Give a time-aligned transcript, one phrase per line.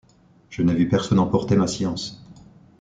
[0.49, 2.25] Je n’ai vu personne emporter ma science.